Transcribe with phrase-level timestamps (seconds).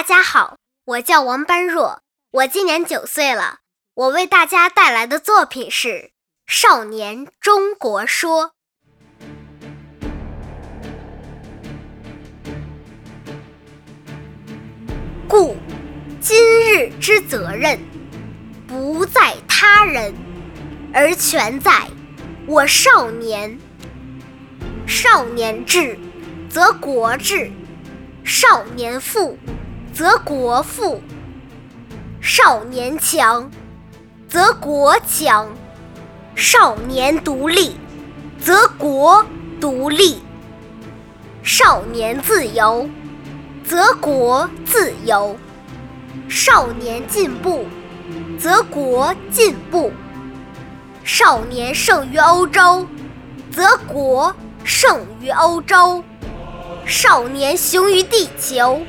[0.00, 0.56] 大家好，
[0.86, 2.00] 我叫王般若，
[2.30, 3.58] 我今年九岁了。
[3.92, 5.88] 我为大家带来的作品是
[6.46, 8.52] 《少年中国说》。
[15.28, 15.54] 故
[16.18, 16.38] 今
[16.72, 17.78] 日之责任，
[18.66, 20.14] 不在他人，
[20.94, 21.86] 而全在
[22.46, 23.58] 我少年。
[24.86, 25.98] 少年智，
[26.48, 27.50] 则国智；
[28.24, 29.38] 少年富。
[29.92, 31.02] 则国富，
[32.20, 33.50] 少年强，
[34.28, 35.46] 则国强；
[36.34, 37.76] 少年独立，
[38.40, 39.24] 则国
[39.60, 40.20] 独立；
[41.42, 42.88] 少年自由，
[43.64, 45.36] 则国自由；
[46.28, 47.66] 少年进步，
[48.38, 49.90] 则国进步；
[51.04, 52.86] 少年胜于欧洲，
[53.50, 54.34] 则国
[54.64, 56.02] 胜于欧洲；
[56.86, 58.80] 少年雄于地球。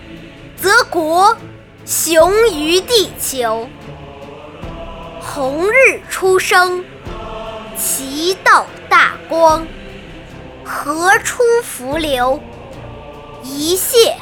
[0.61, 1.35] 则国
[1.85, 3.67] 雄于地球。
[5.20, 6.85] 红日初升，
[7.76, 9.65] 其道大光，
[10.63, 12.39] 河出伏流，
[13.41, 14.13] 一泻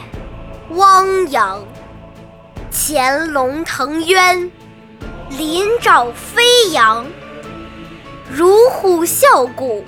[0.70, 1.62] 汪洋。
[2.72, 4.50] 潜龙腾渊，
[5.32, 7.06] 鳞爪飞扬，
[8.32, 9.84] 乳虎啸谷，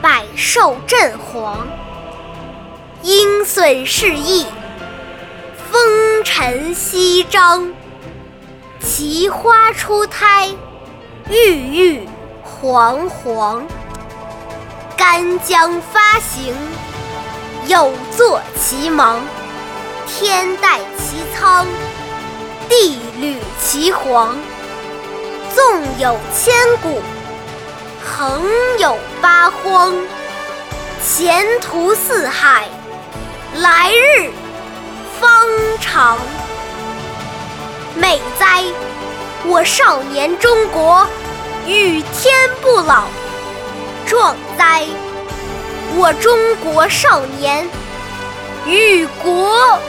[0.00, 1.58] 百兽震惶。
[3.02, 4.44] 鹰隼试翼。
[6.42, 7.72] 风尘翕张，
[8.80, 10.48] 奇花初胎，
[11.30, 12.08] 郁郁
[12.42, 13.64] 皇皇。
[14.96, 16.52] 干将发行，
[17.68, 19.20] 有作其芒。
[20.08, 21.64] 天戴其苍，
[22.68, 24.36] 地履其黄。
[25.54, 25.64] 纵
[26.00, 27.00] 有千古，
[28.04, 28.42] 横
[28.80, 29.94] 有八荒。
[31.06, 32.66] 前途似海，
[33.54, 34.32] 来日。
[39.44, 41.04] 我少年中国，
[41.66, 43.02] 与天不老；
[44.06, 44.84] 壮哉！
[45.96, 47.68] 我中国少年，
[48.64, 49.80] 与国。